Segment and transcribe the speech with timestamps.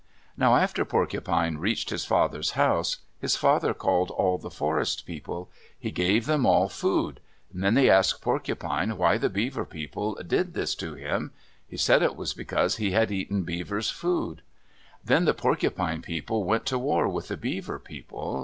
[0.35, 5.51] Now after Porcupine reached his father's house, his father called all the Forest People.
[5.77, 7.19] He gave them all food.
[7.53, 11.33] Then they asked Porcupine why the Beaver people did this to him.
[11.67, 14.41] He said it was because he had eaten Beaver's food.
[15.05, 18.39] Then the Porcupine people went to war with the Beaver people.